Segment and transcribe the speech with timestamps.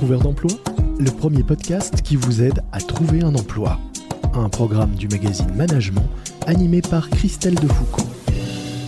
[0.00, 0.52] Trouveur d'emploi,
[0.98, 3.78] le premier podcast qui vous aide à trouver un emploi.
[4.32, 6.08] Un programme du magazine Management
[6.46, 8.08] animé par Christelle Defoucault.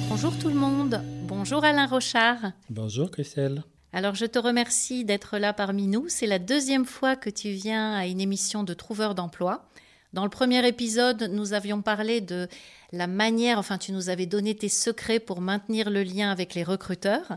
[0.09, 2.53] Bonjour tout le monde, bonjour Alain Rochard.
[2.71, 3.63] Bonjour Christelle.
[3.93, 6.07] Alors je te remercie d'être là parmi nous.
[6.09, 9.69] C'est la deuxième fois que tu viens à une émission de Trouveur d'emploi.
[10.15, 12.49] Dans le premier épisode, nous avions parlé de
[12.91, 16.65] la manière, enfin tu nous avais donné tes secrets pour maintenir le lien avec les
[16.65, 17.37] recruteurs.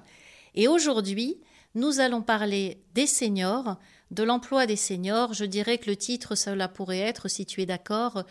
[0.53, 1.35] Et aujourd'hui,
[1.75, 3.77] nous allons parler des seniors,
[4.11, 5.33] de l'emploi des seniors.
[5.33, 8.23] Je dirais que le titre, cela pourrait être, si tu es d'accord,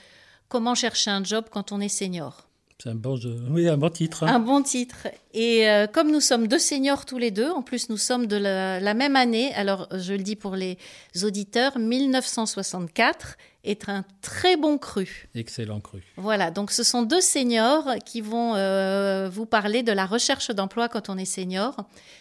[0.49, 2.47] Comment chercher un job quand on est senior.
[2.83, 3.19] C'est un bon,
[3.51, 4.25] oui, un bon titre.
[4.25, 4.35] Hein.
[4.35, 5.09] Un bon titre.
[5.33, 8.37] Et euh, comme nous sommes deux seniors tous les deux, en plus nous sommes de
[8.37, 10.77] la, même année, alors je le dis pour les
[11.23, 15.29] auditeurs, 1964 est un très bon cru.
[15.35, 16.03] Excellent cru.
[16.17, 20.89] Voilà, donc ce sont deux seniors qui vont euh, vous parler de la recherche d'emploi
[20.89, 21.77] quand on est senior.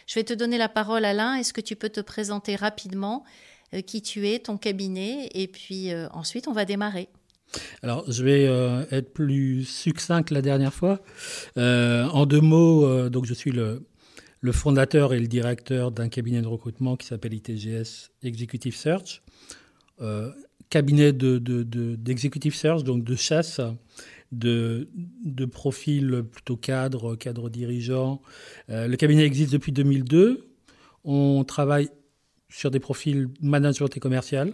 [0.08, 3.24] Je vais te donner la parole Alain, est-ce que tu peux te présenter rapidement
[3.74, 7.10] euh, qui tu es, ton cabinet, et puis ensuite on va démarrer.
[7.82, 11.02] Alors, je vais euh, être plus succinct que la dernière fois.
[11.58, 13.86] Euh, en deux mots, euh, donc je suis le,
[14.52, 19.22] fondateur et le directeur d'un cabinet de recrutement qui s'appelle ITGS Executive Search.
[20.70, 23.62] Cabinet d'executive de, search, donc de chasse
[24.32, 24.88] de,
[25.52, 28.22] profils plutôt cadres, cadres dirigeants.
[28.68, 30.48] le cabinet existe depuis 2002.
[31.04, 31.90] On travaille
[32.50, 34.54] sur des profils management et commercial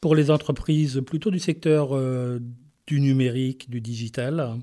[0.00, 2.40] pour les entreprises plutôt du secteur euh,
[2.86, 4.58] du numérique, du digital.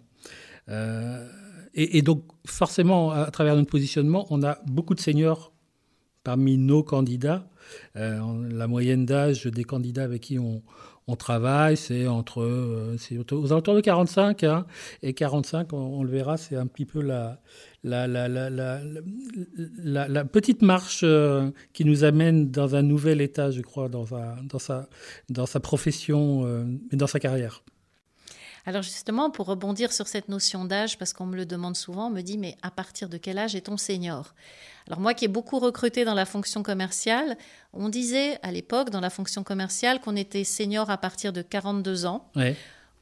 [0.67, 1.28] Euh,
[1.73, 5.53] et, donc, forcément, à, travers notre positionnement, on a beaucoup de seniors
[6.23, 7.47] parmi nos candidats.
[7.95, 8.20] Euh,
[8.52, 10.62] la moyenne d'âge des candidats avec qui on,
[11.08, 12.44] on travaille, c'est entre
[13.31, 14.66] aux alentours de 45 hein,
[15.02, 17.40] et 45, on, le verra, c'est un petit peu la,
[17.84, 18.28] la, la,
[20.08, 24.35] la petite marche euh, qui nous amène dans un nouvel état, je crois, dans sa,
[24.44, 24.88] dans sa,
[25.29, 27.63] dans sa profession euh, dans sa carrière.
[28.66, 32.09] Alors justement, pour rebondir sur cette notion d'âge, parce qu'on me le demande souvent, on
[32.09, 34.34] me dit, mais à partir de quel âge est-on senior?
[34.88, 37.38] Alors moi qui ai beaucoup recruté dans la fonction commerciale,
[37.74, 42.06] on disait à l'époque dans la fonction commerciale qu'on était senior à partir de 42
[42.06, 42.30] ans.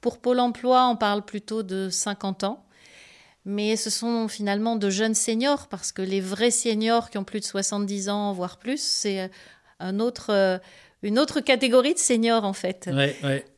[0.01, 2.63] Pour Pôle Emploi, on parle plutôt de 50 ans.
[3.45, 7.39] Mais ce sont finalement de jeunes seniors, parce que les vrais seniors qui ont plus
[7.39, 9.31] de 70 ans, voire plus, c'est
[9.79, 10.57] un autre, euh,
[11.03, 12.89] une autre catégorie de seniors en fait.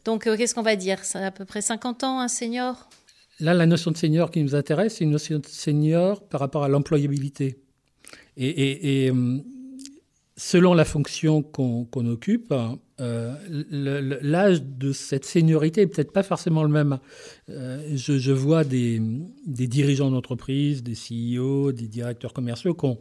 [0.06, 1.04] Donc euh, qu'est-ce qu'on va dire?
[1.04, 2.90] C'est à peu près 50 ans un senior?
[3.40, 6.64] Là, la notion de senior qui nous intéresse, c'est une notion de senior par rapport
[6.64, 7.62] à l'employabilité.
[8.36, 9.38] Et, euh,
[10.36, 12.54] selon la fonction qu'on occupe,
[13.00, 13.36] euh,
[14.22, 17.00] l'âge de cette seniorité est peut-être pas forcément le même.
[17.48, 19.02] je, vois des,
[19.46, 23.00] des dirigeants d'entreprise, des CEO, des directeurs commerciaux qui ont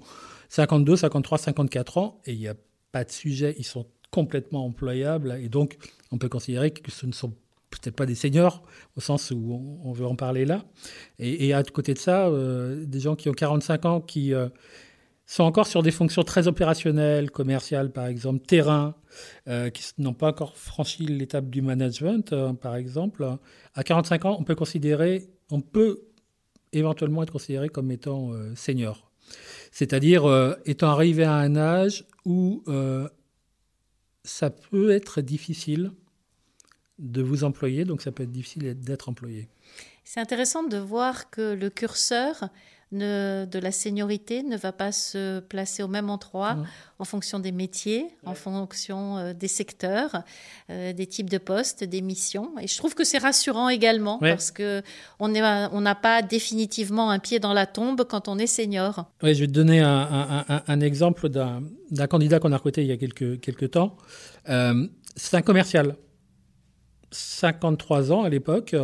[0.50, 2.54] 52, 53, 54 ans et il n'y a
[2.92, 3.54] pas de sujet.
[3.58, 5.38] Ils sont complètement employables.
[5.40, 5.76] Et donc,
[6.12, 7.34] on peut considérer que ce ne sont
[7.70, 8.62] peut-être pas des seniors,
[8.96, 10.64] au sens où on, veut en parler là.
[11.18, 14.48] Et, à côté de ça, euh, des gens qui ont 45 ans, qui euh,
[15.26, 18.94] sont encore sur des fonctions très opérationnelles, commerciales par exemple, terrain,
[19.48, 23.26] euh, qui n'ont pas encore franchi l'étape du management, par exemple.
[23.74, 26.02] À 45 ans, on peut considérer, on peut
[26.72, 29.10] éventuellement être considéré comme étant senior.
[29.72, 32.62] C'est-à-dire étant arrivé à un âge où
[34.28, 35.90] ça peut être difficile
[36.98, 39.48] de vous employer, donc ça peut être difficile d'être employé.
[40.04, 42.48] C'est intéressant de voir que le curseur
[42.92, 46.56] de la seniorité ne va pas se placer au même endroit
[46.98, 50.22] en fonction des métiers, en fonction euh, des secteurs,
[50.70, 52.52] euh, des types de postes, des missions.
[52.60, 54.82] Et je trouve que c'est rassurant également parce que
[55.20, 59.04] on n'a pas définitivement un pied dans la tombe quand on est senior.
[59.22, 63.40] Je vais te donner un, exemple d'un candidat qu'on a recruté il y a quelques,
[63.40, 63.96] quelques temps.
[64.48, 65.96] Euh, c'est un commercial,
[67.10, 68.74] 53 ans à l'époque,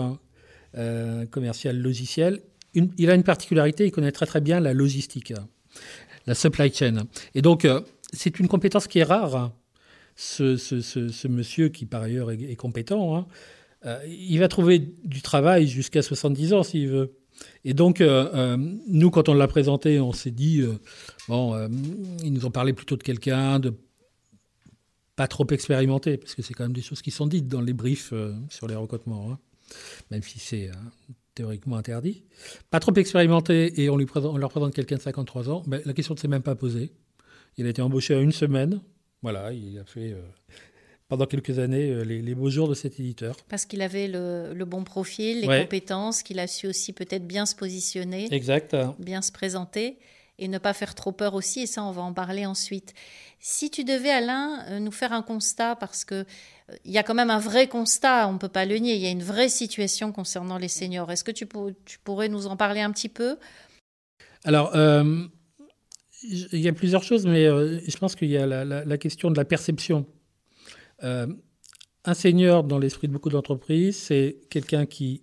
[1.31, 2.41] commercial logiciel
[2.75, 5.33] il a une particularité, il connaît très très bien la logistique,
[6.27, 7.07] la supply chain.
[7.35, 7.81] Et donc, euh,
[8.13, 9.53] c'est une compétence qui est rare.
[10.17, 13.27] Ce, monsieur, qui par ailleurs est, compétent, hein,
[13.85, 17.17] euh, il va trouver du travail jusqu'à 70 ans s'il veut.
[17.65, 18.57] Et donc, euh,
[18.87, 20.63] nous, quand on l'a présenté, on s'est dit,
[21.29, 21.69] bon,
[22.23, 23.75] ils nous ont parlé plutôt de quelqu'un de
[25.17, 27.73] pas trop expérimenté, parce que c'est quand même des choses qui sont dites dans les
[27.73, 28.13] briefs
[28.49, 29.39] sur les recrutements, hein,
[30.11, 30.71] même si c'est
[31.35, 32.25] théoriquement interdit,
[32.71, 35.83] pas trop expérimenté et on, lui présente, on leur présente quelqu'un de 53 ans, mais
[35.85, 36.93] la question ne s'est même pas posée.
[37.57, 38.81] Il a été embauché à une semaine.
[39.23, 40.21] Voilà, il a fait euh,
[41.09, 43.37] pendant quelques années euh, les, beaux jours de cet éditeur.
[43.49, 47.55] Parce qu'il avait le, bon profil, les compétences, qu'il a su aussi peut-être bien se
[47.55, 48.77] positionner, exact.
[48.99, 49.99] bien se présenter.
[50.39, 52.93] et ne pas faire trop peur aussi, et ça on va en parler ensuite.
[53.47, 56.25] Si tu devais, Alain, euh, nous faire un constat, parce que euh,
[56.87, 59.03] il y a quand même un vrai constat, on ne peut pas le nier, il
[59.03, 61.13] y a une vraie situation concernant les seniors.
[61.13, 61.47] Est-ce que tu,
[62.05, 63.37] pourrais nous en parler un petit peu?
[64.45, 65.27] Alors, euh,
[66.23, 69.45] il y a plusieurs choses, mais je pense qu'il y a la, question de la
[69.45, 70.07] perception.
[71.03, 75.23] un senior, dans l'esprit de beaucoup d'entreprises, c'est quelqu'un qui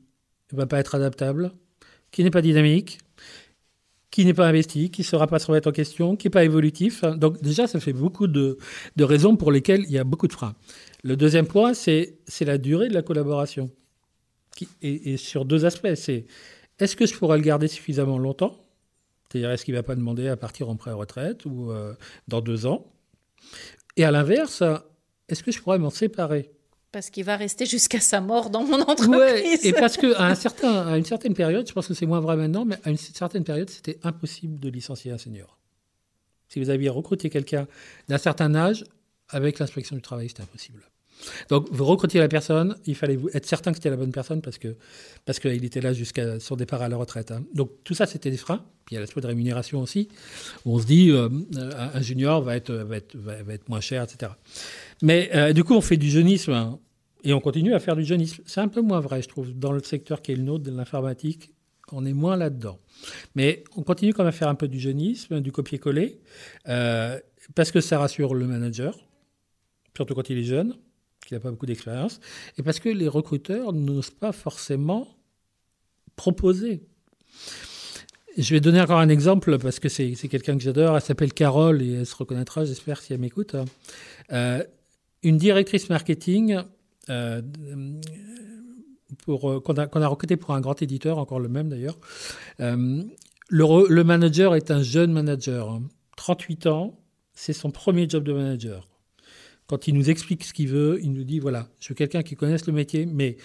[0.52, 1.54] ne va pas être adaptable,
[2.12, 3.00] qui n'est pas dynamique,
[4.12, 6.44] qui n'est pas investi, qui ne sera pas se remettre en question, qui n'est pas
[6.44, 7.04] évolutif.
[7.04, 8.58] Donc déjà, ça fait beaucoup de,
[9.00, 10.54] raisons pour lesquelles il y a beaucoup de freins.
[11.04, 13.72] Le deuxième point, c'est la durée de la collaboration.
[14.82, 15.96] Et, sur deux aspects.
[15.96, 16.26] C'est
[16.78, 18.60] est-ce que je pourrais le garder suffisamment longtemps?
[19.30, 21.94] C'est-à-dire, est-ce qu'il ne va pas demander à partir en pré-retraite ou euh,
[22.28, 22.92] dans deux ans?
[23.96, 24.62] Et à l'inverse,
[25.30, 26.52] est-ce que je pourrais m'en séparer?
[26.92, 29.66] Parce qu'il va rester jusqu'à sa mort dans mon entreprise.
[29.66, 32.36] et parce qu'à un certain, à une certaine période, je pense que c'est moins vrai
[32.36, 35.58] maintenant, mais à une certaine période, c'était impossible de licencier un senior.
[36.50, 37.68] Si vous aviez recruté quelqu'un
[38.10, 38.84] d'un certain âge,
[39.30, 40.82] avec l'inspection du travail, c'était impossible.
[41.50, 44.58] Donc, vous recrutiez la personne, il fallait être certain que c'était la bonne personne parce
[44.58, 44.76] que
[45.26, 47.32] parce qu'il était là jusqu'à son départ à la retraite.
[47.32, 47.44] Hein.
[47.54, 48.64] Donc, tout ça, c'était des freins.
[48.86, 50.10] Puis il y a l'aspect de rémunération aussi,
[50.66, 51.30] où on se dit euh,
[51.94, 54.32] un junior va être, va, être, va être moins cher, etc.
[55.02, 56.80] Mais euh, du coup, on fait du jeunisme hein,
[57.24, 58.44] et on continue à faire du jeunisme.
[58.46, 60.72] C'est un peu moins vrai, je trouve, dans le secteur qui est le nôtre de
[60.72, 61.54] l'informatique.
[61.92, 62.80] On est moins là-dedans.
[63.36, 66.20] Mais on continue quand même à faire un peu du jeunisme, du copier-coller,
[66.70, 67.20] euh,
[67.54, 68.98] parce que ça rassure le manager,
[69.96, 70.76] surtout quand il est jeune,
[71.32, 72.20] qu'il n'a pas beaucoup d'expérience,
[72.58, 75.08] et parce que les recruteurs n'osent pas forcément
[76.18, 76.84] proposer.
[78.38, 80.96] Je vais donner encore un exemple parce que c'est quelqu'un que j'adore.
[80.96, 83.56] Elle s'appelle Carole et elle se reconnaîtra, j'espère, si elle m'écoute.
[84.32, 84.64] Euh,
[85.24, 86.60] une directrice marketing
[87.10, 87.42] euh,
[89.28, 91.98] euh, qu'on, a, qu'on a recruté pour un grand éditeur, encore le même d'ailleurs.
[92.60, 95.80] le, le, manager est un jeune manager,
[96.16, 96.72] 38 hein.
[96.72, 97.00] ans,
[97.34, 98.88] c'est son premier job de manager.
[99.72, 102.36] Quand il nous explique ce qu'il veut, il nous dit voilà, je veux quelqu'un qui
[102.36, 103.38] connaisse le métier, mais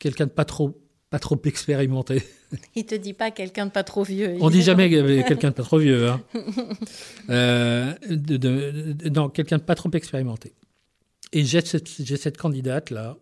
[0.00, 0.76] quelqu'un de pas trop
[1.08, 2.20] pas trop expérimenté.
[2.74, 4.36] Il te dit pas quelqu'un de pas trop vieux.
[4.40, 6.08] On dit jamais quelqu'un de pas trop vieux.
[6.08, 6.20] Hein.
[7.30, 7.94] Euh,
[9.14, 10.52] non, quelqu'un de pas trop expérimenté.
[11.32, 13.16] Et j'ai cette, cette candidate-là,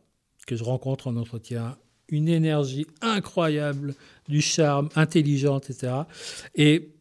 [0.47, 1.77] que je rencontre en entretien,
[2.09, 3.95] une énergie incroyable,
[4.29, 5.93] du charme, intelligente, etc.
[6.55, 6.95] Et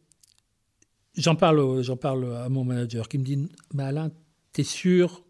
[1.15, 4.11] j'en parle, j'en parle à mon manager qui me dit Mais Alain,
[4.53, 5.23] t'es sûr?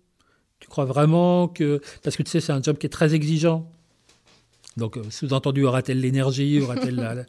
[0.59, 1.81] Tu crois vraiment que.
[2.03, 3.71] Parce que tu sais, c'est un job qui est très exigeant.
[4.77, 7.25] Donc, euh, sous-entendu, aura-t-elle l'énergie Aura-t-elle la...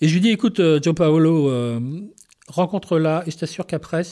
[0.00, 1.80] Et je lui dis Écoute, euh, Joe Paolo, euh,
[2.46, 4.02] rencontre-la et je t'assure qu'après,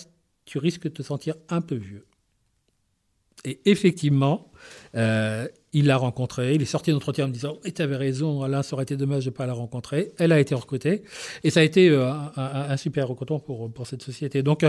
[0.45, 2.07] tu risques de te sentir un peu vieux.
[3.45, 4.51] Et effectivement,
[4.93, 6.55] il l'a rencontrée.
[6.55, 8.97] Il est sorti d'entretien en me disant Et tu avais raison, Alain, ça aurait été
[8.97, 10.13] dommage de ne pas la rencontrer.
[10.19, 11.05] Elle a été recrutée.
[11.45, 14.43] Et ça a été un, super recrutement pour, pour cette société.
[14.43, 14.65] Donc,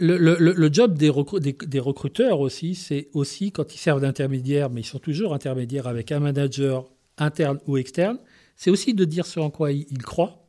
[0.00, 5.34] le, job des, recruteurs aussi, c'est aussi quand ils servent d'intermédiaire, mais ils sont toujours
[5.34, 6.86] intermédiaires avec un manager
[7.18, 8.18] interne ou externe,
[8.56, 10.46] c'est aussi de dire ce en quoi ils, croient.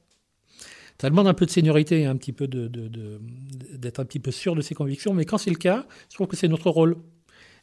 [1.00, 4.62] Ça demande un peu de seniorité, un petit peu d'être un petit peu sûr de
[4.62, 6.96] ses convictions, mais quand c'est le cas, je trouve que c'est notre rôle.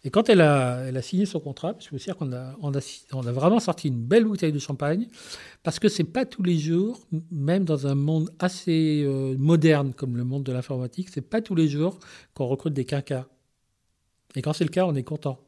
[0.05, 2.73] Et quand elle a, elle a signé son contrat, je peux dire qu'on a, on
[2.73, 2.81] a,
[3.13, 5.09] on a vraiment sorti une belle bouteille de champagne,
[5.65, 7.01] parce que c'est pas tous les jours,
[7.33, 11.57] même dans un monde assez euh, moderne comme le monde de l'informatique, c'est pas tous
[11.57, 11.99] les jours
[12.35, 13.27] qu'on recrute des quinquas.
[14.37, 15.41] Et quand c'est le cas, on est content.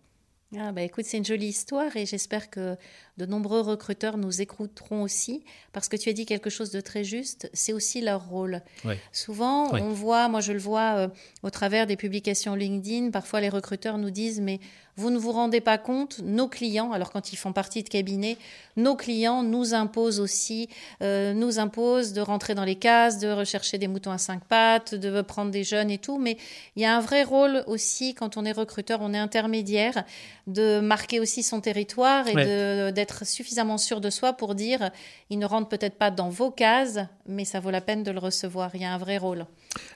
[0.58, 2.76] Ah bah écoute, c'est une jolie histoire et j'espère que
[3.18, 7.04] de nombreux recruteurs nous écouteront aussi parce que tu as dit quelque chose de très
[7.04, 8.60] juste, c'est aussi leur rôle.
[9.12, 11.08] Souvent, on voit, moi je le vois euh,
[11.44, 14.58] au travers des publications LinkedIn, parfois les recruteurs nous disent mais
[15.00, 18.36] vous ne vous rendez pas compte, nos clients, alors quand ils font partie de cabinet,
[18.76, 20.68] nos clients nous imposent aussi,
[21.02, 24.94] euh, nous imposent de rentrer dans les cases, de rechercher des moutons à cinq pattes,
[24.94, 26.18] de prendre des jeunes et tout.
[26.18, 26.36] Mais
[26.76, 30.04] il y a un vrai rôle aussi quand on est recruteur, on est intermédiaire,
[30.46, 34.90] de marquer aussi son territoire et d'être suffisamment sûr de soi pour dire,
[35.30, 38.18] ils ne rentrent peut-être pas dans vos cases, mais ça vaut la peine de le
[38.18, 38.70] recevoir.
[38.74, 39.46] Il y a un vrai rôle.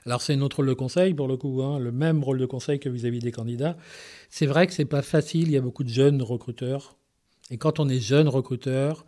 [0.05, 2.79] Alors c'est notre rôle de conseil pour le coup, hein, le même rôle de conseil
[2.79, 3.75] que vis-à-vis des candidats.
[4.37, 6.97] C'est vrai que c'est pas facile, il y a beaucoup de jeunes recruteurs.
[7.51, 9.05] Et quand on est jeune recruteur,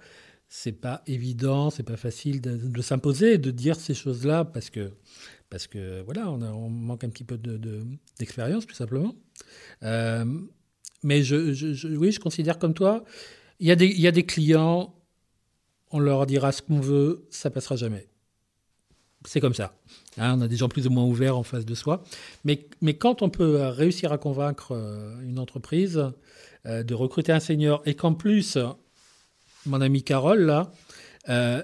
[0.47, 4.93] c'est pas évident, c'est pas facile de, s'imposer, de dire ces choses-là parce que
[5.49, 9.15] parce que voilà, on, manque un petit peu d'expérience de, tout simplement.
[9.83, 10.23] Euh,
[11.03, 13.03] mais oui, je considère comme toi,
[13.59, 14.95] il y, a des, il y a des clients,
[15.91, 18.07] on leur dira ce qu'on veut, ça passera jamais.
[19.27, 19.73] C'est comme ça.
[20.17, 22.01] Hein, on a des gens plus ou moins ouverts en face de soi.
[22.45, 26.01] Mais, mais quand on peut réussir à convaincre euh, une entreprise
[26.65, 28.57] euh, de recruter un senior et qu'en plus,
[29.65, 30.71] mon ami Carole, là,
[31.27, 31.61] euh,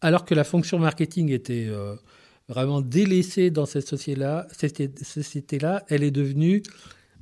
[0.00, 1.68] alors que la fonction marketing était
[2.48, 4.46] vraiment délaissée dans cette société-là,
[5.02, 6.62] société-là, elle est devenue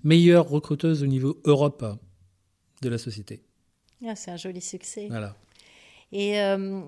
[0.04, 1.84] meilleure recruteuse au niveau Europe
[2.82, 3.42] de la société.
[4.06, 5.06] Ah, c'est un joli succès.
[5.08, 5.34] Voilà.
[6.12, 6.82] Et euh,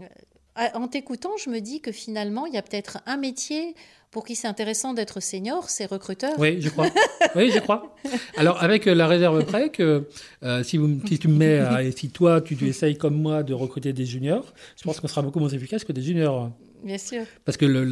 [0.74, 3.74] en t'écoutant, je me dis que finalement, il y a peut-être un métier
[4.10, 6.32] pour qui c'est intéressant d'être senior, c'est recruteur.
[6.38, 6.88] Oui, je crois.
[7.36, 7.94] oui, je crois.
[8.36, 10.08] Alors, avec la réserve près que
[10.42, 13.44] euh, si, vous, si tu me mets, et si toi, tu, tu essayes comme moi
[13.44, 16.50] de recruter des juniors, je pense qu'on sera beaucoup moins efficace que des juniors.
[16.82, 17.24] Bien sûr.
[17.44, 17.84] Parce que le,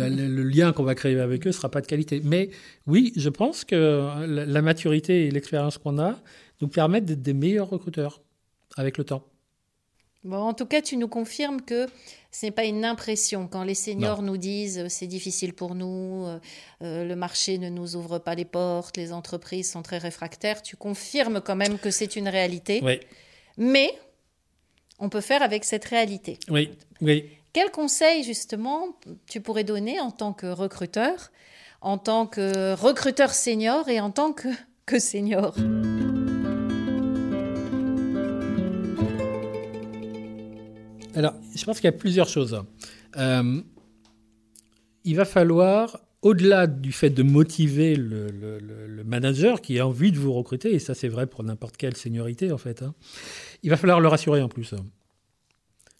[0.43, 2.21] lien qu'on va créer avec eux ne sera pas de qualité.
[2.25, 2.51] Mais
[2.87, 6.17] oui, je pense que la, maturité et l'expérience qu'on a
[6.61, 8.23] nous permettent d'être des meilleurs recruteurs
[8.77, 9.25] avec le temps.
[10.25, 11.87] Bon, en tout cas, tu nous confirmes que
[12.33, 13.47] ce n'est pas une impression.
[13.47, 16.39] Quand les seniors nous disent euh, c'est difficile pour nous, euh,
[16.83, 20.77] euh, le marché ne nous ouvre pas les portes, les entreprises sont très réfractaires, tu
[20.77, 22.81] confirmes quand même que c'est une réalité.
[22.83, 23.01] Oui.
[23.57, 23.93] Mais
[24.99, 26.39] on peut faire avec cette réalité.
[26.49, 26.71] Oui,
[27.01, 27.31] oui.
[27.53, 28.89] Quel conseil justement
[29.27, 31.31] tu pourrais donner en tant que recruteur,
[31.81, 34.49] en tant que recruteur senior et en tant que,
[34.85, 35.55] que senior?
[41.19, 42.63] Alors, je pense qu'il y a plusieurs choses.
[43.17, 43.61] Euh,
[45.03, 50.33] il va falloir, au-delà du fait de motiver le, manager qui a envie de vous
[50.33, 52.95] recruter, et ça c'est vrai pour n'importe quelle seniorité en fait, hein,
[53.63, 54.75] il va falloir le rassurer en plus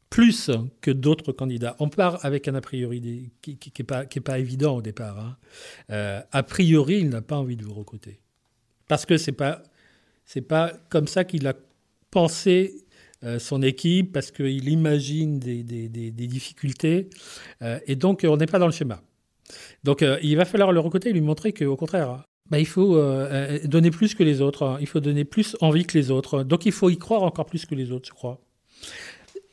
[0.09, 1.75] plus que d'autres candidats.
[1.81, 5.19] On part avec un a priori qui n'est pas, évident au départ.
[5.19, 5.37] Hein.
[5.91, 8.19] Euh, a priori, il n'a pas envie de vous recruter.
[8.89, 11.55] Parce que ce n'est pas, comme ça qu'il a
[12.11, 12.87] pensé
[13.39, 15.63] son équipe, parce qu'il imagine des,
[16.13, 17.11] difficultés.
[17.63, 19.03] Euh, et donc, on n'est pas dans le schéma.
[19.85, 22.97] Donc, il va falloir le recruter et lui montrer qu'au contraire, hein, bah, il faut
[23.65, 24.65] donner plus que les autres.
[24.65, 24.79] Hein.
[24.81, 26.43] Il faut donner plus envie que les autres.
[26.43, 28.41] Donc, il faut y croire encore plus que les autres, je crois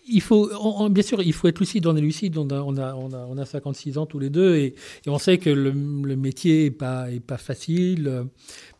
[0.08, 1.88] il faut, bien sûr, il faut être lucide.
[1.88, 2.38] On est lucide.
[2.38, 4.76] On a, on a, on a, 56 ans tous les deux et,
[5.08, 8.26] on sait que le, métier est pas, est pas facile.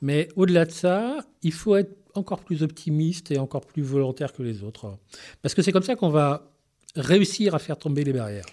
[0.02, 4.44] Mais au-delà de ça, il faut être encore plus optimiste et encore plus volontaire que
[4.44, 4.98] les autres.
[5.42, 6.52] Parce que c'est comme ça qu'on va
[6.96, 8.46] réussir à faire tomber les barrières.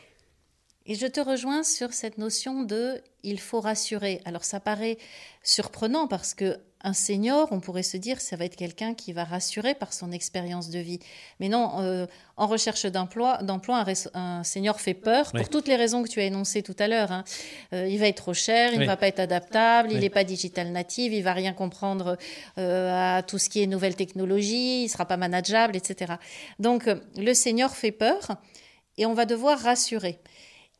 [0.84, 4.20] Et je te rejoins sur cette notion de il faut rassurer.
[4.24, 4.98] Alors ça paraît
[5.42, 9.24] surprenant parce que un senior, on pourrait se dire, ça va être quelqu'un qui va
[9.24, 10.98] rassurer par son expérience de vie.
[11.38, 13.84] Mais non, euh, en recherche d'emploi, d'emploi
[14.14, 17.12] un, senior fait peur pour toutes les raisons que tu as énoncées tout à l'heure.
[17.12, 17.24] Hein.
[17.72, 20.24] Euh, il va être trop cher, il ne va pas être adaptable, il n'est pas
[20.24, 22.16] digital native, il va rien comprendre
[22.58, 26.14] euh, à tout ce qui est nouvelle technologie, il sera pas manageable, etc.
[26.58, 28.36] Donc le senior fait peur
[28.98, 30.18] et on va devoir rassurer.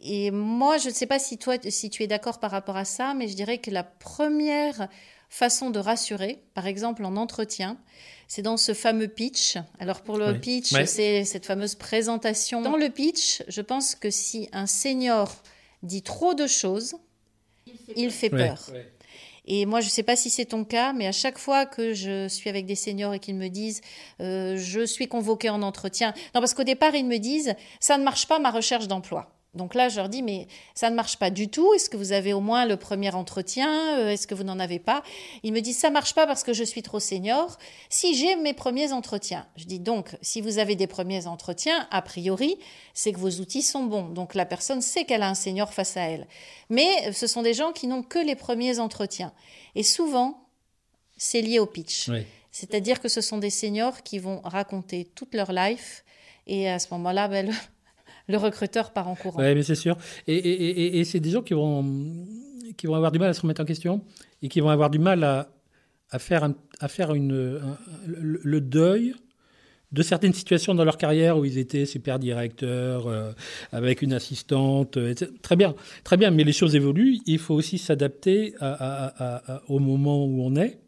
[0.05, 2.85] Et moi, je ne sais pas si toi, si tu es d'accord par rapport à
[2.85, 4.89] ça, mais je dirais que la première
[5.33, 7.79] façon de rassurer, par exemple en entretien,
[8.29, 9.57] c'est dans ce fameux pitch.
[9.79, 12.61] Alors pour le pitch, c'est cette fameuse présentation.
[12.61, 15.35] Dans le pitch, je pense que si un senior
[15.83, 16.97] dit trop de choses,
[17.97, 18.71] il fait peur.
[19.47, 21.95] Et moi, je ne sais pas si c'est ton cas, mais à chaque fois que
[21.95, 23.81] je suis avec des seniors et qu'ils me disent
[24.21, 28.05] euh, je suis convoqué en entretien, non, parce qu'au départ, ils me disent ça ne
[28.05, 29.32] marche pas ma recherche d'emploi.
[29.55, 31.75] Donc là, je leur dis, mais ça ne marche pas du tout.
[31.75, 33.99] Est-ce que vous avez au moins le premier entretien?
[33.99, 35.03] Euh, Est-ce que vous n'en avez pas?
[35.43, 37.59] Ils me disent, ça marche pas parce que je suis trop senior.
[37.91, 42.01] Si j'ai mes premiers entretiens, je dis donc, si vous avez des premiers entretiens, a
[42.01, 42.57] priori,
[42.95, 44.09] c'est que vos outils sont bons.
[44.09, 46.27] Donc la personne sait qu'elle a un senior face à elle.
[46.71, 49.35] Mais ce sont des gens qui n'ont que les premiers entretiens.
[49.75, 50.49] Et souvent,
[51.19, 52.09] c'est lié au pitch.
[52.53, 56.05] C'est-à-dire que ce sont des seniors qui vont raconter toute leur life.
[56.47, 57.53] Et à ce moment-là, ben, le
[58.31, 59.41] recruteur part en courant.
[59.41, 59.97] Oui, mais c'est sûr.
[60.26, 61.85] Et, c'est des gens qui vont,
[62.76, 64.02] qui vont avoir du mal à se remettre en question
[64.43, 65.49] et qui vont avoir du mal à,
[66.11, 66.49] à faire,
[66.81, 67.61] à faire une,
[68.07, 69.14] le, deuil
[69.93, 73.33] de certaines situations dans leur carrière où ils étaient super directeurs, euh,
[73.73, 74.99] avec une assistante.
[75.43, 75.75] Très bien,
[76.05, 77.19] très bien, mais les choses évoluent.
[77.26, 78.55] Il faut aussi s'adapter
[79.69, 80.79] au moment où on est.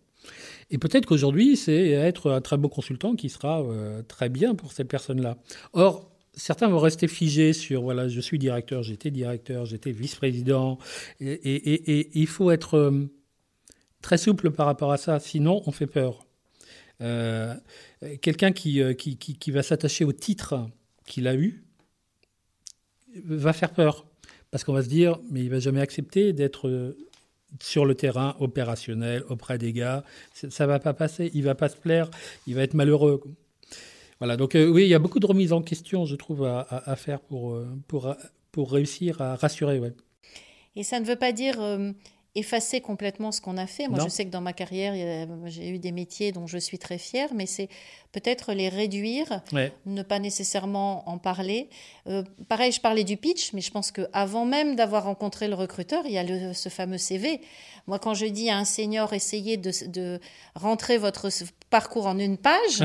[0.70, 4.72] Et peut-être qu'aujourd'hui, c'est être un très beau consultant qui sera euh, très bien pour
[4.72, 5.36] ces personnes-là.
[5.72, 10.78] Or, certains vont rester figés sur voilà, je suis directeur, j'étais directeur, j'étais vice-président.
[11.20, 13.06] Et, il faut être euh,
[14.02, 16.26] très souple par rapport à ça, sinon on fait peur.
[17.00, 17.54] Euh,
[18.22, 20.68] quelqu'un euh, qui, qui, va s'attacher au titre
[21.06, 21.64] qu'il a eu
[23.24, 24.06] va faire peur.
[24.50, 26.94] Parce qu'on va se dire, mais il va jamais accepter d'être
[27.60, 30.04] sur le terrain opérationnel auprès des gars.
[30.32, 31.30] Ça va pas passer.
[31.34, 32.08] Il va pas se plaire.
[32.46, 33.20] Il va être malheureux.
[34.20, 36.96] Voilà, donc euh, oui, il y a beaucoup de remises en question, je trouve, à,
[36.96, 38.14] faire pour, euh, pour,
[38.52, 39.78] pour réussir à rassurer.
[39.78, 39.92] Ouais.
[40.76, 41.92] Et ça ne veut pas dire euh,
[42.34, 43.86] effacer complètement ce qu'on a fait.
[43.88, 44.94] Moi, je sais que dans ma carrière,
[45.46, 47.68] j'ai eu des métiers dont je suis très fière, mais c'est
[48.10, 49.40] peut-être les réduire,
[49.86, 51.68] ne pas nécessairement en parler.
[52.08, 56.04] Euh, pareil, je parlais du pitch, mais je pense qu'avant même d'avoir rencontré le recruteur,
[56.06, 57.40] il y a ce fameux CV.
[57.86, 60.18] Moi, quand je dis à un senior, essayez de,
[60.56, 61.28] rentrer votre
[61.70, 62.82] parcours en une page,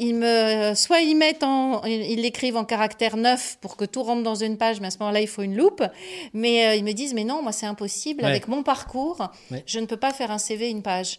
[0.00, 4.22] ils me, soit ils mettent en, ils l'écrivent en caractère neuf pour que tout rentre
[4.22, 5.82] dans une page, mais à ce moment-là, il faut une loupe.
[6.32, 8.24] Mais euh, ils me disent, mais non, moi, c'est impossible.
[8.24, 9.30] Avec mon parcours,
[9.66, 11.18] je ne peux pas faire un CV une page.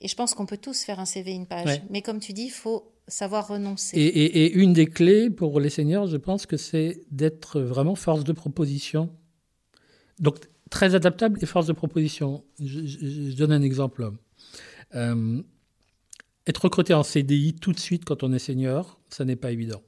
[0.00, 1.80] Et je pense qu'on peut tous faire un CV une page.
[1.90, 3.96] Mais comme tu dis, il faut savoir renoncer.
[3.96, 8.24] Et, et, une des clés pour les seniors, je pense que c'est d'être vraiment force
[8.24, 9.10] de proposition.
[10.18, 10.38] Donc,
[10.70, 12.44] très adaptable et force de proposition.
[12.60, 14.10] Je, donne un exemple.
[14.94, 15.40] Euh,
[16.48, 19.82] être recruté en CDI tout de suite quand on est senior, ça n'est pas évident.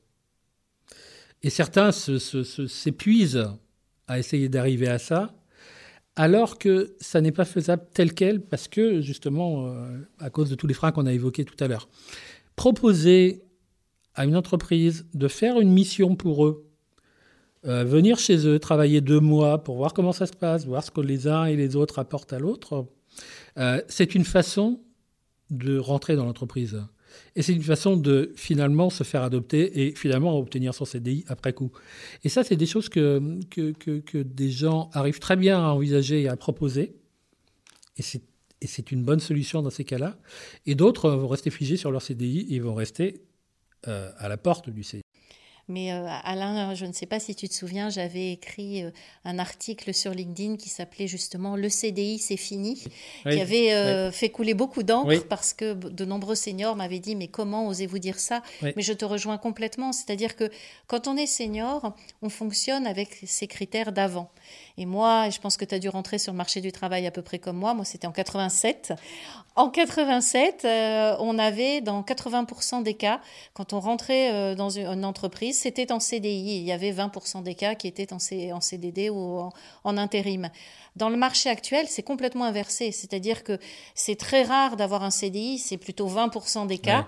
[1.42, 3.48] Et certains s'épuisent
[4.06, 5.34] à essayer d'arriver à ça,
[6.16, 10.54] alors que ça n'est pas faisable tel quel, parce que justement, euh, à cause de
[10.54, 11.88] tous les freins qu'on a évoqués tout à l'heure.
[12.56, 13.42] Proposer
[14.14, 16.70] à une entreprise de faire une mission pour eux
[17.66, 20.90] euh, venir chez eux, travailler deux mois pour voir comment ça se passe, voir ce
[20.90, 22.86] que les uns et les autres apportent à l'autre,
[23.58, 24.80] euh, c'est une façon
[25.50, 26.80] de rentrer dans l'entreprise.
[27.37, 31.52] Et c'est une façon de finalement se faire adopter et finalement obtenir son CDI après
[31.52, 31.73] coup.
[32.25, 36.23] Et ça, c'est des choses que, que, que, des gens arrivent très bien à envisager
[36.23, 36.97] et à proposer.
[37.97, 40.19] Et c'est, une bonne solution dans ces cas-là.
[40.66, 43.23] Et d'autres vont rester figés sur leur CDI et vont rester
[43.88, 45.02] euh, à la porte du CDI.
[45.70, 48.90] Mais euh, Alain, je ne sais pas si tu te souviens, j'avais écrit euh,
[49.24, 52.82] un article sur LinkedIn qui s'appelait justement Le CDI, c'est fini,
[53.22, 57.28] qui avait euh, fait couler beaucoup d'encre parce que de nombreux seniors m'avaient dit Mais
[57.28, 58.42] comment osez-vous dire ça?
[58.62, 59.92] Mais je te rejoins complètement.
[59.92, 60.50] C'est-à-dire que
[60.88, 64.32] quand on est senior, on fonctionne avec ces critères d'avant.
[64.76, 67.10] Et moi, je pense que tu as dû rentrer sur le marché du travail à
[67.10, 67.74] peu près comme moi.
[67.74, 68.94] Moi, c'était en 87.
[69.56, 73.20] En 87, euh, on avait dans 80% des cas,
[73.52, 76.58] quand on rentrait euh, dans une, entreprise, c'était en CDI.
[76.58, 79.40] Il y avait 20% des cas qui étaient en, en CDD ou
[79.84, 80.50] en, intérim.
[80.96, 82.90] Dans le marché actuel, c'est complètement inversé.
[82.92, 83.58] C'est-à-dire que
[83.94, 87.06] c'est très rare d'avoir un CDI, c'est plutôt 20% des cas.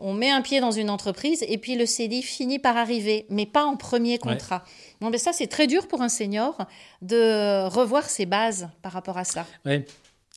[0.00, 3.46] On met un pied dans une entreprise et puis le CDI finit par arriver, mais
[3.46, 4.64] pas en premier contrat.
[5.00, 6.56] mais ça, c'est très dur pour un senior
[7.02, 9.46] de revoir ses bases par rapport à ça.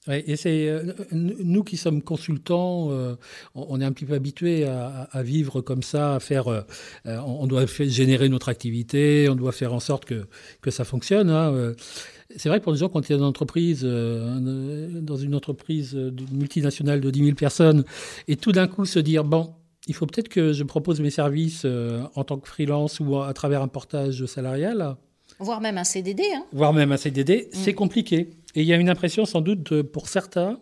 [0.07, 0.23] Oui.
[0.27, 3.15] et c'est euh, nous qui sommes consultants, euh,
[3.55, 6.47] on est un petit peu habitués à, vivre comme ça, à faire.
[6.47, 6.61] Euh,
[7.05, 10.25] on doit générer notre activité, on doit faire en sorte que,
[10.61, 11.29] que ça fonctionne.
[11.29, 11.73] Hein,
[12.35, 15.95] c'est vrai que pour des gens, quand il y a une entreprise, dans une entreprise
[16.31, 17.83] multinationale de 10 000 personnes,
[18.27, 19.53] et tout d'un coup se dire bon,
[19.87, 21.65] il faut peut-être que je propose mes services
[22.15, 24.95] en tant que freelance ou à travers un portage salarial.
[25.39, 26.23] Voire même un CDD.
[26.35, 26.45] Hein.
[26.53, 27.55] Voire même un CDD, mm.
[27.55, 28.29] c'est compliqué.
[28.55, 30.59] Et il y a une impression sans doute pour certains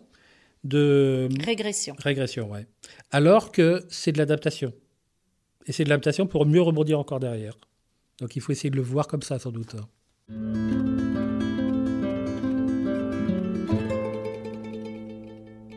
[0.64, 1.28] de...
[1.44, 1.94] Régression.
[1.98, 2.66] Régression, ouais.
[3.10, 4.72] Alors que c'est de l'adaptation.
[5.66, 7.58] Et c'est de l'adaptation pour mieux rebondir encore derrière.
[8.18, 9.76] Donc il faut essayer de le voir comme ça sans doute.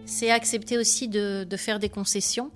[0.05, 2.51] C'est accepter aussi de, de faire des concessions.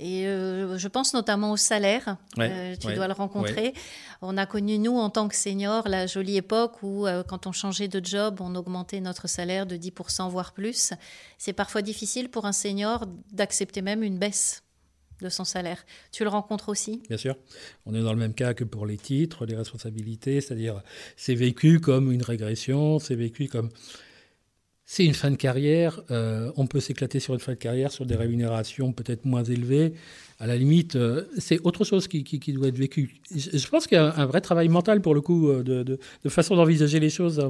[0.00, 2.16] Et euh, je pense notamment au salaire.
[2.38, 3.74] Euh, tu dois le rencontrer.
[4.22, 7.52] On a connu, nous, en tant que seniors, la jolie époque où, euh, quand on
[7.52, 10.94] changeait de job, on augmentait notre salaire de 10%, voire plus.
[11.36, 14.62] C'est parfois difficile pour un senior d'accepter même une baisse
[15.20, 15.84] de son salaire.
[16.12, 17.02] Tu le rencontres aussi?
[17.08, 17.36] Bien sûr.
[17.84, 20.82] On est dans le même cas que pour les titres, les responsabilités, c'est-à-dire
[21.16, 23.68] c'est vécu comme une régression, c'est vécu comme
[24.92, 26.00] c'est une fin de carrière.
[26.10, 29.94] Euh, on peut s'éclater sur une fin de carrière, sur des rémunérations peut-être moins élevées.
[30.40, 33.20] À la limite, euh, c'est autre chose qui, doit être vécu.
[33.32, 36.56] Je, pense qu'il y a un, vrai travail mental, pour le coup, euh, de, façon
[36.56, 37.40] d'envisager les choses.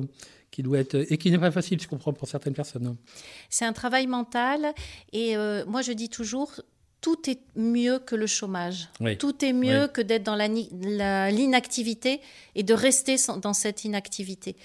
[0.50, 2.94] qui doit être et qui n'est pas facile, je comprends, pour certaines personnes.
[3.48, 4.74] C'est un travail mental
[5.14, 6.61] et moi je dis toujours
[7.00, 8.88] tout est mieux que le chômage.
[9.18, 12.20] Tout est mieux que d'être dans l'inactivité
[12.54, 14.56] et de rester dans cette inactivité.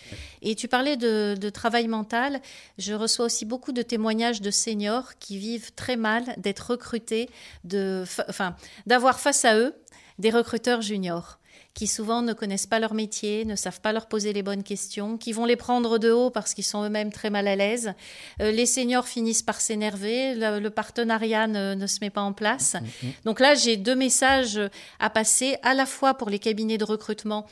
[0.41, 2.41] Et tu parlais de, travail mental.
[2.77, 7.29] Je reçois aussi beaucoup de témoignages de seniors qui vivent très mal d'être recrutés,
[7.63, 9.73] d'avoir face à eux
[10.19, 11.39] des recruteurs juniors
[11.75, 15.17] qui souvent ne connaissent pas leur métier, ne savent pas leur poser les bonnes questions,
[15.17, 17.93] qui vont les prendre de haut parce qu'ils sont eux-mêmes très mal à l'aise.
[18.41, 22.75] Euh, les seniors finissent par s'énerver, le, partenariat ne, se met pas en place.
[22.75, 23.11] Mm, mm.
[23.25, 24.59] Donc là, j'ai deux messages
[24.99, 27.45] à passer, à la fois pour les cabinets de recrutement.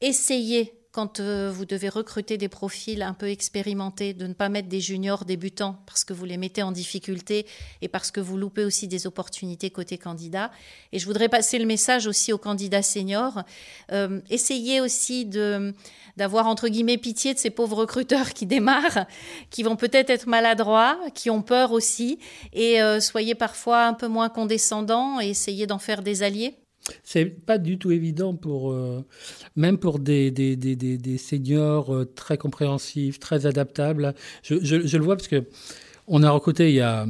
[0.00, 4.68] Essayez quand euh, vous devez recruter des profils un peu expérimentés, de ne pas mettre
[4.68, 7.46] des juniors débutants parce que vous les mettez en difficulté
[7.82, 10.50] et parce que vous loupez aussi des opportunités côté candidat.
[10.92, 13.42] Et je voudrais passer le message aussi aux candidats seniors.
[13.92, 15.26] Euh, essayez aussi
[16.16, 19.06] d'avoir entre guillemets pitié de ces pauvres recruteurs qui démarrent,
[19.50, 22.18] qui vont peut-être être maladroits, qui ont peur aussi,
[22.52, 26.56] et euh, soyez parfois un peu moins condescendants et essayez d'en faire des alliés.
[27.02, 29.04] C'est pas du tout évident pour, euh,
[29.56, 34.14] même pour des, des, des, des seniors euh, très compréhensifs, très adaptables.
[34.42, 35.44] Je, je, je, le vois parce que
[36.06, 37.06] on a recruté il y a,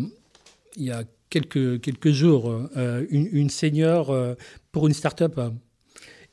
[0.76, 4.14] il y a quelques, quelques jours euh, une, une senior
[4.72, 5.40] pour une start-up.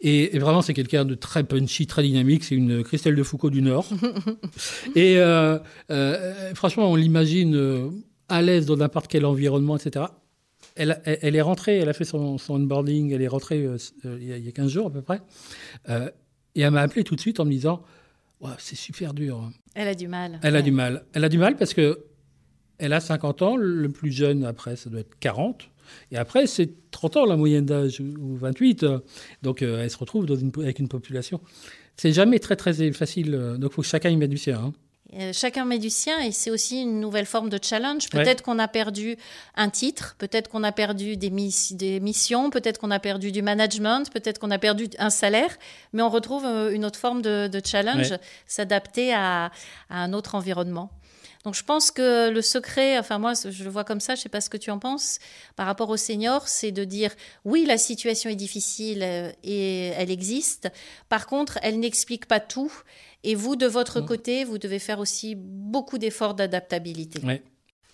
[0.01, 2.43] Et, et vraiment, c'est quelqu'un de très punchy, très dynamique.
[2.43, 3.87] C'est une Christelle de Foucault du Nord.
[4.95, 5.17] et
[6.53, 7.91] franchement, on l'imagine
[8.27, 10.05] à l'aise dans n'importe quel environnement, etc
[10.75, 13.77] elle, elle, elle, est rentrée, elle a fait son, son onboarding, elle est rentrée euh,
[14.03, 15.21] il, y a, il, y a, 15 jours à peu près.
[15.89, 16.09] Euh,
[16.53, 17.83] et elle m'a appelé tout de suite en me disant
[18.41, 19.49] wow, C'est super dur.
[19.73, 20.39] Elle a du mal.
[20.43, 20.59] Elle ouais.
[20.59, 21.05] a du mal.
[21.13, 22.05] Elle a du mal parce que
[22.77, 25.69] elle a 50 ans, le plus jeune après, ça doit être 40.
[26.11, 28.85] Et après, c'est 30 ans la moyenne d'âge, ou 28.
[29.43, 31.39] Donc euh, elle se retrouve dans une, avec une population.
[31.95, 33.31] C'est jamais très très facile.
[33.59, 34.59] Donc il faut que chacun y mette du sien.
[34.59, 34.73] Hein.
[35.13, 38.09] Euh, chacun met du sien et c'est aussi une nouvelle forme de challenge.
[38.09, 38.43] Peut-être ouais.
[38.43, 39.17] qu'on a perdu
[39.55, 43.41] un titre, peut-être qu'on a perdu des, miss des missions, peut-être qu'on a perdu du
[43.41, 45.55] management, peut-être qu'on a perdu un salaire,
[45.93, 48.19] mais on retrouve euh, une autre forme de, de challenge, ouais.
[48.47, 49.51] s'adapter à,
[49.89, 50.89] à, un autre environnement.
[51.45, 54.23] Donc je pense que le secret, enfin moi je le vois comme ça, je ne
[54.23, 55.19] sais pas ce que tu en penses,
[55.55, 57.11] par rapport aux seniors, c'est de dire
[57.45, 60.69] oui la situation est difficile euh, et elle existe,
[61.07, 62.71] par contre elle n'explique pas tout
[63.25, 64.05] et vous, de votre mmh.
[64.05, 67.21] côté, vous devez faire aussi beaucoup d'efforts d'adaptabilité.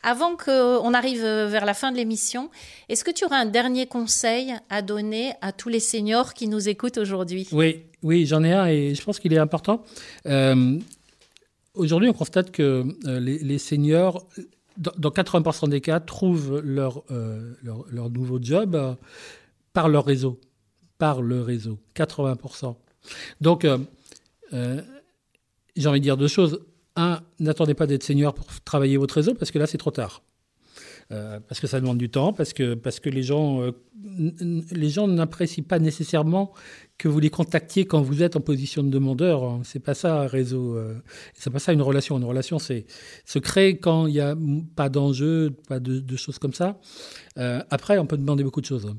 [0.04, 2.50] Avant qu'on arrive vers la fin de l'émission,
[2.90, 6.68] est-ce que tu auras un dernier conseil à donner à tous les seniors qui nous
[6.68, 7.48] écoutent aujourd'hui?
[7.52, 9.84] Oui, oui, j'en ai un et je pense qu'il est important.
[10.26, 10.80] Euh,
[11.74, 14.28] aujourd'hui, on constate que euh, les, seniors,
[14.78, 18.94] dans, dans 80% des cas, trouvent leur, euh, leur, nouveau job euh,
[19.74, 20.40] par leur réseau.
[20.98, 22.76] Par le réseau, 80%.
[23.42, 23.66] Donc,
[24.52, 26.60] j'ai envie de dire deux choses.
[26.96, 30.22] Un, n'attendez pas d'être senior pour travailler votre réseau parce que là, c'est trop tard.
[31.12, 33.72] Euh, parce que ça demande du temps, parce que, parce que les gens, euh,
[34.90, 36.54] gens n'apprécient pas nécessairement
[36.98, 39.60] que vous les contactiez quand vous êtes en position de demandeur.
[39.64, 40.78] C'est pas ça un réseau.
[40.78, 40.96] Euh,
[41.34, 42.18] c'est pas ça une relation.
[42.18, 42.86] Une relation, c'est
[43.26, 44.36] se créer quand il n'y a
[44.76, 46.80] pas d'enjeu, pas de, choses comme ça.
[47.38, 48.94] Euh, après, on peut demander beaucoup de choses.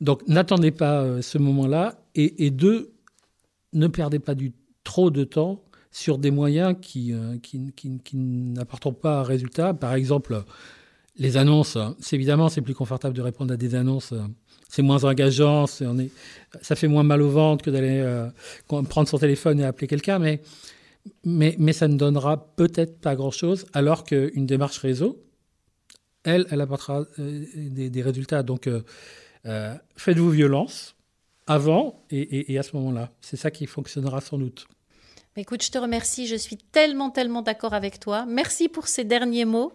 [0.00, 1.98] Donc, n'attendez pas ce moment-là.
[2.14, 2.92] Et, deux,
[3.72, 4.52] ne perdez pas du
[4.84, 9.74] trop de temps sur des moyens qui, qui, qui, qui n'apportent pas un résultat.
[9.74, 10.44] Par exemple,
[11.16, 11.78] les annonces.
[12.00, 14.14] C'est évidemment, c'est plus confortable de répondre à des annonces.
[14.68, 18.28] C'est moins engageant, ça fait moins mal au ventre que d'aller euh,
[18.66, 24.46] prendre son téléphone et appeler quelqu'un, mais, ça ne donnera peut-être pas grand-chose, alors qu'une
[24.46, 25.22] démarche réseau,
[26.24, 28.42] elle, elle apportera euh, des, résultats.
[28.42, 30.96] Donc, euh, faites-vous violence
[31.46, 33.12] avant et à ce moment-là.
[33.20, 34.66] C'est ça qui fonctionnera sans doute.
[35.36, 36.28] Écoute, je te remercie.
[36.28, 38.24] Je suis tellement, tellement d'accord avec toi.
[38.24, 39.72] Merci pour ces derniers mots.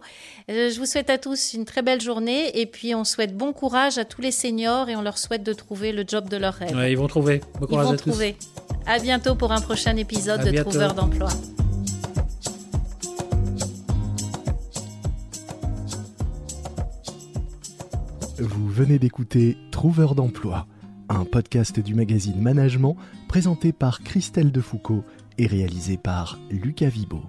[0.50, 3.52] Euh, je vous souhaite à tous une très belle journée et puis on souhaite bon
[3.52, 6.54] courage à tous les seniors et on leur souhaite de trouver le job de leur
[6.54, 6.74] rêve.
[6.74, 7.42] Ouais, ils vont trouver.
[7.60, 8.36] Bon ils vont à trouver.
[8.40, 8.48] Tous.
[8.86, 10.70] À bientôt pour un prochain épisode à de bientôt.
[10.70, 11.28] Trouveur d'emploi.
[18.38, 20.66] Vous venez d'écouter Trouveur d'emploi,
[21.10, 22.96] un podcast du magazine Management
[23.28, 25.04] présenté par Christelle Defoucault
[25.40, 27.22] et réalisé par Lucas Vibo.